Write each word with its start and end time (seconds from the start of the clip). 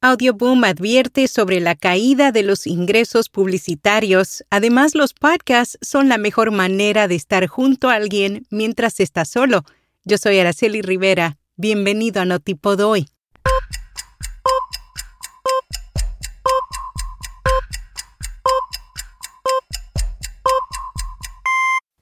Audioboom 0.00 0.62
advierte 0.62 1.26
sobre 1.26 1.58
la 1.58 1.74
caída 1.74 2.30
de 2.30 2.44
los 2.44 2.68
ingresos 2.68 3.28
publicitarios. 3.28 4.44
Además, 4.48 4.94
los 4.94 5.12
podcasts 5.12 5.76
son 5.82 6.08
la 6.08 6.18
mejor 6.18 6.52
manera 6.52 7.08
de 7.08 7.16
estar 7.16 7.48
junto 7.48 7.90
a 7.90 7.94
alguien 7.94 8.46
mientras 8.48 9.00
está 9.00 9.24
solo. 9.24 9.64
Yo 10.04 10.16
soy 10.16 10.38
Araceli 10.38 10.82
Rivera. 10.82 11.38
Bienvenido 11.56 12.20
a 12.20 12.24
Notipod 12.24 12.78
hoy. 12.78 13.08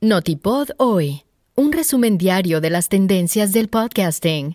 Notipod 0.03 0.69
hoy. 0.77 1.23
Un 1.55 1.73
resumen 1.73 2.19
diario 2.19 2.61
de 2.61 2.69
las 2.69 2.91
tendencias 2.91 3.55
del 3.55 3.71
podcasting. 3.71 4.55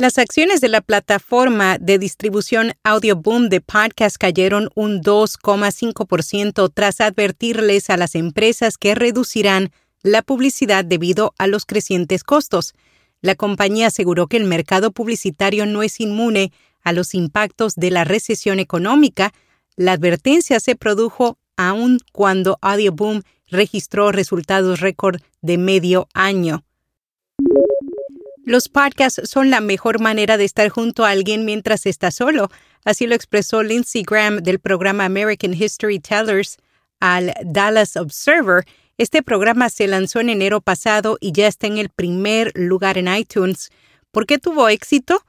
Las 0.00 0.16
acciones 0.16 0.62
de 0.62 0.68
la 0.68 0.80
plataforma 0.80 1.76
de 1.76 1.98
distribución 1.98 2.72
Audioboom 2.84 3.50
de 3.50 3.60
podcast 3.60 4.16
cayeron 4.16 4.70
un 4.74 5.02
2,5% 5.02 6.72
tras 6.72 7.02
advertirles 7.02 7.90
a 7.90 7.98
las 7.98 8.14
empresas 8.14 8.78
que 8.78 8.94
reducirán 8.94 9.72
la 10.02 10.22
publicidad 10.22 10.86
debido 10.86 11.34
a 11.36 11.46
los 11.46 11.66
crecientes 11.66 12.24
costos. 12.24 12.72
La 13.20 13.34
compañía 13.34 13.88
aseguró 13.88 14.26
que 14.26 14.38
el 14.38 14.44
mercado 14.44 14.90
publicitario 14.90 15.66
no 15.66 15.82
es 15.82 16.00
inmune 16.00 16.50
a 16.82 16.94
los 16.94 17.14
impactos 17.14 17.74
de 17.74 17.90
la 17.90 18.04
recesión 18.04 18.58
económica. 18.58 19.34
La 19.76 19.92
advertencia 19.92 20.60
se 20.60 20.76
produjo 20.76 21.36
aun 21.58 21.98
cuando 22.10 22.56
Audioboom 22.62 23.20
registró 23.48 24.12
resultados 24.12 24.80
récord 24.80 25.20
de 25.42 25.58
medio 25.58 26.08
año. 26.14 26.64
Los 28.44 28.68
podcasts 28.68 29.28
son 29.28 29.50
la 29.50 29.60
mejor 29.60 30.00
manera 30.00 30.38
de 30.38 30.44
estar 30.44 30.70
junto 30.70 31.04
a 31.04 31.10
alguien 31.10 31.44
mientras 31.44 31.84
está 31.84 32.10
solo. 32.10 32.50
Así 32.84 33.06
lo 33.06 33.14
expresó 33.14 33.62
Lindsey 33.62 34.02
Graham 34.02 34.38
del 34.38 34.60
programa 34.60 35.04
American 35.04 35.52
History 35.52 36.00
Tellers 36.00 36.56
al 37.00 37.34
Dallas 37.44 37.96
Observer. 37.96 38.64
Este 38.96 39.22
programa 39.22 39.68
se 39.68 39.86
lanzó 39.86 40.20
en 40.20 40.30
enero 40.30 40.62
pasado 40.62 41.18
y 41.20 41.32
ya 41.32 41.46
está 41.46 41.66
en 41.66 41.76
el 41.76 41.90
primer 41.90 42.52
lugar 42.54 42.96
en 42.96 43.14
iTunes. 43.14 43.70
¿Por 44.10 44.26
qué 44.26 44.38
tuvo 44.38 44.68
éxito? 44.68 45.22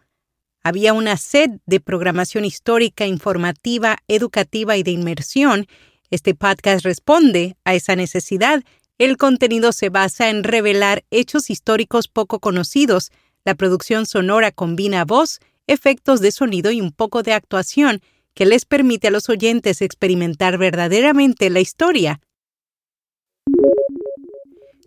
Había 0.63 0.93
una 0.93 1.17
sed 1.17 1.49
de 1.65 1.79
programación 1.81 2.45
histórica, 2.45 3.07
informativa, 3.07 3.97
educativa 4.07 4.77
y 4.77 4.83
de 4.83 4.91
inmersión. 4.91 5.67
Este 6.11 6.33
podcast 6.33 6.85
responde 6.85 7.57
a 7.65 7.75
esa 7.75 7.95
necesidad 7.95 8.63
el 9.01 9.17
contenido 9.17 9.71
se 9.71 9.89
basa 9.89 10.29
en 10.29 10.43
revelar 10.43 11.03
hechos 11.09 11.49
históricos 11.49 12.07
poco 12.07 12.39
conocidos. 12.39 13.09
La 13.43 13.55
producción 13.55 14.05
sonora 14.05 14.51
combina 14.51 15.05
voz, 15.05 15.39
efectos 15.65 16.21
de 16.21 16.31
sonido 16.31 16.69
y 16.69 16.81
un 16.81 16.91
poco 16.91 17.23
de 17.23 17.33
actuación, 17.33 18.01
que 18.35 18.45
les 18.45 18.63
permite 18.65 19.07
a 19.07 19.11
los 19.11 19.27
oyentes 19.27 19.81
experimentar 19.81 20.59
verdaderamente 20.59 21.49
la 21.49 21.61
historia. 21.61 22.21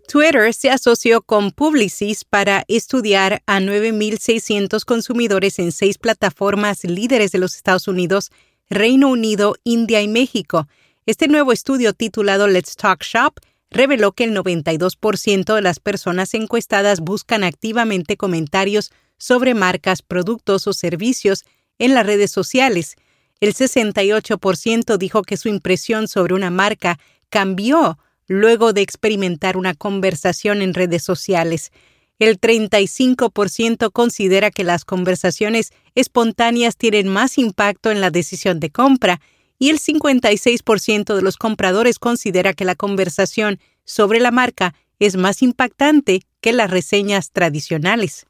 Twitter 0.07 0.53
se 0.53 0.69
asoció 0.69 1.21
con 1.21 1.51
Publicis 1.51 2.23
para 2.23 2.63
estudiar 2.69 3.43
a 3.45 3.59
9.600 3.59 4.85
consumidores 4.85 5.59
en 5.59 5.73
seis 5.73 5.97
plataformas 5.97 6.85
líderes 6.85 7.33
de 7.33 7.39
los 7.39 7.57
Estados 7.57 7.89
Unidos, 7.89 8.31
Reino 8.69 9.09
Unido, 9.09 9.55
India 9.65 10.01
y 10.01 10.07
México. 10.07 10.69
Este 11.05 11.27
nuevo 11.27 11.51
estudio 11.51 11.91
titulado 11.91 12.47
Let's 12.47 12.77
Talk 12.77 13.03
Shop 13.03 13.41
reveló 13.71 14.11
que 14.11 14.23
el 14.25 14.35
92% 14.35 15.55
de 15.55 15.61
las 15.61 15.79
personas 15.79 16.33
encuestadas 16.33 16.99
buscan 16.99 17.43
activamente 17.43 18.17
comentarios 18.17 18.91
sobre 19.17 19.53
marcas, 19.53 20.01
productos 20.01 20.67
o 20.67 20.73
servicios 20.73 21.45
en 21.79 21.93
las 21.93 22.05
redes 22.05 22.31
sociales. 22.31 22.95
El 23.39 23.53
68% 23.53 24.97
dijo 24.97 25.21
que 25.23 25.37
su 25.37 25.49
impresión 25.49 26.07
sobre 26.07 26.33
una 26.33 26.49
marca 26.49 26.99
cambió 27.29 27.97
luego 28.27 28.73
de 28.73 28.81
experimentar 28.81 29.57
una 29.57 29.73
conversación 29.73 30.61
en 30.61 30.73
redes 30.73 31.03
sociales. 31.03 31.71
El 32.17 32.39
35% 32.39 33.91
considera 33.91 34.51
que 34.51 34.63
las 34.63 34.85
conversaciones 34.85 35.73
espontáneas 35.95 36.77
tienen 36.77 37.07
más 37.07 37.37
impacto 37.37 37.91
en 37.91 37.99
la 37.99 38.09
decisión 38.09 38.59
de 38.59 38.69
compra 38.69 39.19
y 39.57 39.69
el 39.69 39.79
56% 39.79 41.15
de 41.15 41.21
los 41.21 41.37
compradores 41.37 41.99
considera 41.99 42.53
que 42.53 42.65
la 42.65 42.75
conversación 42.75 43.59
sobre 43.83 44.19
la 44.19 44.31
marca 44.31 44.75
es 44.99 45.15
más 45.15 45.41
impactante 45.41 46.21
que 46.41 46.53
las 46.53 46.69
reseñas 46.69 47.31
tradicionales. 47.31 48.25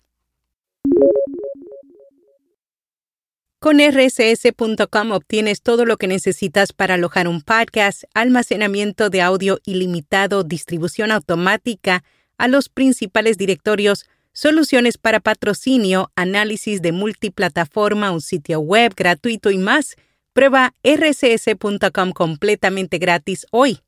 Con 3.60 3.80
rss.com 3.80 5.12
obtienes 5.12 5.64
todo 5.64 5.86
lo 5.86 5.98
que 5.98 6.08
necesitas 6.08 6.72
para 6.72 6.94
alojar 6.94 7.28
un 7.28 7.42
podcast, 7.42 8.04
almacenamiento 8.14 9.10
de 9.10 9.24
audio 9.24 9.60
ilimitado, 9.66 10.44
distribución 10.44 11.12
automática 11.12 12.04
a 12.38 12.48
los 12.48 12.70
principales 12.70 13.38
directorios, 13.38 14.06
soluciones 14.34 15.00
para 15.00 15.20
patrocinio, 15.20 16.12
análisis 16.16 16.82
de 16.84 16.92
multiplataforma, 16.92 18.12
un 18.12 18.22
sitio 18.22 18.60
web 18.60 18.94
gratuito 18.96 19.50
y 19.50 19.58
más. 19.58 19.96
Prueba 20.36 20.76
rss.com 20.84 22.12
completamente 22.12 22.98
gratis 22.98 23.48
hoy. 23.52 23.80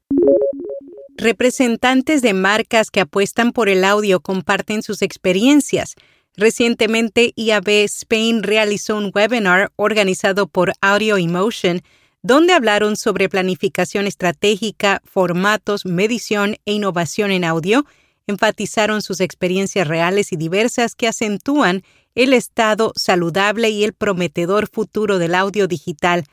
Representantes 1.18 2.22
de 2.22 2.34
marcas 2.34 2.90
que 2.90 3.02
apuestan 3.02 3.52
por 3.52 3.68
el 3.68 3.84
audio 3.84 4.22
comparten 4.22 4.82
sus 4.82 5.02
experiencias. 5.02 5.96
Recientemente, 6.38 7.34
IAB 7.36 7.68
Spain 7.84 8.44
realizó 8.44 8.96
un 8.96 9.12
webinar 9.14 9.74
organizado 9.76 10.48
por 10.48 10.72
Audio 10.80 11.18
Emotion, 11.18 11.82
donde 12.22 12.54
hablaron 12.54 12.96
sobre 12.96 13.28
planificación 13.28 14.08
estratégica, 14.08 15.02
formatos, 15.04 15.86
medición 15.86 16.56
e 16.66 16.72
innovación 16.72 17.32
en 17.32 17.44
audio. 17.44 17.86
Enfatizaron 18.26 19.02
sus 19.02 19.20
experiencias 19.20 19.86
reales 19.86 20.32
y 20.32 20.38
diversas 20.38 20.96
que 20.96 21.10
acentúan 21.10 21.84
el 22.24 22.34
estado 22.34 22.94
saludable 22.96 23.70
y 23.70 23.84
el 23.84 23.94
prometedor 23.94 24.68
futuro 24.68 25.20
del 25.20 25.36
audio 25.36 25.68
digital 25.68 26.26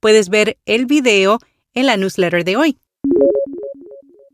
Puedes 0.00 0.28
ver 0.28 0.58
el 0.66 0.86
video 0.86 1.38
en 1.74 1.86
la 1.86 1.96
newsletter 1.96 2.44
de 2.44 2.56
hoy. 2.56 2.78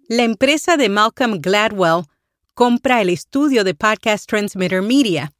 La 0.08 0.24
empresa 0.24 0.76
de 0.76 0.88
Malcolm 0.88 1.40
Gladwell 1.40 2.04
compra 2.54 3.00
el 3.00 3.08
estudio 3.08 3.64
de 3.64 3.74
Podcast 3.74 4.28
Transmitter 4.28 4.82
Media. 4.82 5.32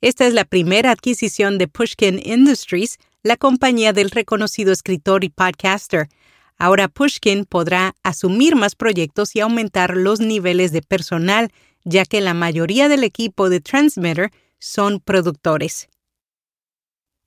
Esta 0.00 0.26
es 0.26 0.32
la 0.32 0.44
primera 0.44 0.92
adquisición 0.92 1.58
de 1.58 1.68
Pushkin 1.68 2.20
Industries, 2.24 2.98
la 3.22 3.36
compañía 3.36 3.92
del 3.92 4.10
reconocido 4.10 4.72
escritor 4.72 5.24
y 5.24 5.28
podcaster. 5.28 6.08
Ahora 6.56 6.88
Pushkin 6.88 7.44
podrá 7.44 7.94
asumir 8.02 8.56
más 8.56 8.74
proyectos 8.76 9.34
y 9.34 9.40
aumentar 9.40 9.96
los 9.96 10.20
niveles 10.20 10.72
de 10.72 10.82
personal, 10.82 11.52
ya 11.84 12.04
que 12.04 12.20
la 12.20 12.34
mayoría 12.34 12.88
del 12.88 13.04
equipo 13.04 13.50
de 13.50 13.60
Transmitter 13.60 14.30
son 14.58 15.00
productores. 15.00 15.88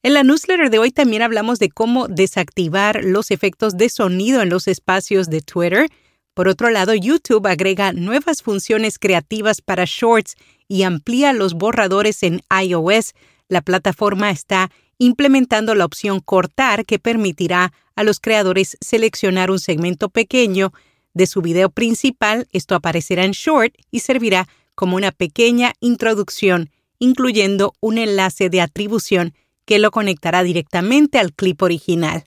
En 0.02 0.14
la 0.14 0.24
newsletter 0.24 0.70
de 0.70 0.80
hoy 0.80 0.92
también 0.92 1.22
hablamos 1.22 1.60
de 1.60 1.70
cómo 1.70 2.08
desactivar 2.08 3.04
los 3.04 3.32
efectos 3.32 3.76
de 3.76 3.90
sonido 3.90 4.42
en 4.42 4.50
los 4.50 4.68
espacios 4.70 5.30
de 5.30 5.42
Twitter. 5.42 5.90
Por 6.34 6.48
otro 6.48 6.70
lado, 6.70 6.94
YouTube 6.94 7.48
agrega 7.48 7.92
nuevas 7.92 8.42
funciones 8.42 8.98
creativas 8.98 9.62
para 9.62 9.84
Shorts 9.86 10.36
y 10.70 10.84
amplía 10.84 11.34
los 11.34 11.54
borradores 11.54 12.24
en 12.24 12.42
iOS. 12.50 13.14
La 13.50 13.62
plataforma 13.62 14.32
está 14.32 14.72
implementando 15.00 15.76
la 15.76 15.86
opción 15.86 16.22
cortar 16.22 16.86
que 16.86 17.00
permitirá 17.00 17.74
a 17.96 18.04
los 18.04 18.22
creadores 18.22 18.78
seleccionar 18.80 19.52
un 19.52 19.60
segmento 19.60 20.08
pequeño 20.08 20.72
de 21.14 21.28
su 21.28 21.42
video 21.42 21.70
principal. 21.70 22.48
Esto 22.54 22.76
aparecerá 22.76 23.26
en 23.26 23.32
Short 23.32 23.74
y 23.92 24.00
servirá 24.00 24.48
como 24.76 24.96
una 24.96 25.12
pequeña 25.12 25.74
introducción, 25.82 26.70
incluyendo 27.00 27.74
un 27.80 27.98
enlace 27.98 28.50
de 28.50 28.62
atribución 28.62 29.34
que 29.66 29.80
lo 29.80 29.92
conectará 29.92 30.44
directamente 30.44 31.18
al 31.18 31.34
clip 31.34 31.62
original. 31.62 32.26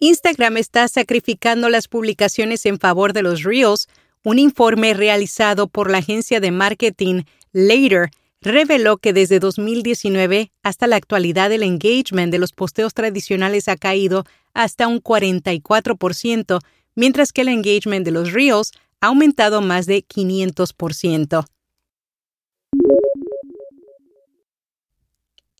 Instagram 0.00 0.56
está 0.58 0.86
sacrificando 0.86 1.68
las 1.70 1.88
publicaciones 1.88 2.64
en 2.66 2.78
favor 2.78 3.12
de 3.12 3.22
los 3.22 3.42
Reels. 3.42 3.88
Un 4.24 4.38
informe 4.38 4.94
realizado 4.94 5.66
por 5.66 5.90
la 5.90 5.98
agencia 5.98 6.38
de 6.40 6.52
marketing 6.52 7.22
Later 7.52 8.10
reveló 8.40 8.98
que 8.98 9.12
desde 9.12 9.40
2019 9.40 10.52
hasta 10.62 10.86
la 10.86 10.96
actualidad 10.96 11.50
el 11.50 11.64
engagement 11.64 12.30
de 12.30 12.38
los 12.38 12.52
posteos 12.52 12.94
tradicionales 12.94 13.68
ha 13.68 13.76
caído 13.76 14.24
hasta 14.54 14.86
un 14.86 15.02
44%, 15.02 16.60
mientras 16.94 17.32
que 17.32 17.40
el 17.40 17.48
engagement 17.48 18.04
de 18.04 18.12
los 18.12 18.32
Reels 18.32 18.72
ha 19.00 19.08
aumentado 19.08 19.60
más 19.62 19.86
de 19.86 20.04
500%. 20.04 21.44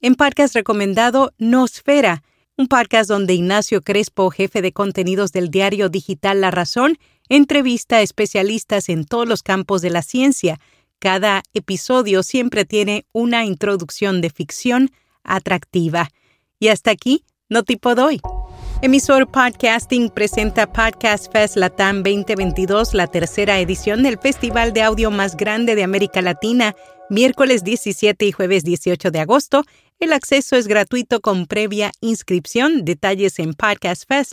En 0.00 0.15
podcast 0.15 0.55
recomendado 0.55 1.33
Nosfera, 1.39 2.23
un 2.56 2.69
podcast 2.69 3.09
donde 3.11 3.35
Ignacio 3.35 3.83
Crespo, 3.83 4.31
jefe 4.31 4.62
de 4.62 4.71
contenidos 4.73 5.33
del 5.33 5.50
diario 5.50 5.89
digital 5.89 6.41
La 6.41 6.53
Razón, 6.53 6.99
entrevista 7.29 7.97
a 7.97 8.03
especialistas 8.03 8.91
en 8.91 9.05
todos 9.06 9.27
los 9.27 9.43
campos 9.43 9.83
de 9.83 9.91
la 9.91 10.03
ciencia. 10.03 10.61
Cada 11.00 11.43
episodio 11.53 12.23
siempre 12.23 12.65
tiene 12.65 13.06
una 13.12 13.45
introducción 13.45 14.21
de 14.21 14.31
ficción 14.31 14.91
atractiva. 15.25 16.11
Y 16.61 16.69
hasta 16.69 16.93
aquí, 16.93 17.25
no 17.49 17.65
tipo 17.65 17.97
doy. 17.97 18.21
Emisor 18.83 19.27
Podcasting 19.27 20.11
presenta 20.11 20.73
Podcast 20.73 21.33
Fest 21.33 21.56
Latam 21.56 22.05
2022, 22.05 22.95
la 22.95 23.09
tercera 23.09 23.59
edición 23.59 24.05
del 24.05 24.19
festival 24.19 24.73
de 24.73 24.83
audio 24.83 25.11
más 25.11 25.37
grande 25.37 25.75
de 25.75 25.83
América 25.83 26.23
Latina, 26.23 26.77
miércoles 27.11 27.65
17 27.65 28.25
y 28.27 28.31
jueves 28.31 28.62
18 28.62 29.11
de 29.11 29.19
agosto. 29.19 29.65
El 30.00 30.12
acceso 30.12 30.55
es 30.55 30.69
gratuito 30.69 31.21
con 31.21 31.47
previa 31.47 31.91
inscripción. 32.00 32.85
Detalles 32.85 33.41
en 33.41 33.55
Podcast 33.55 34.05
Fest. 34.06 34.33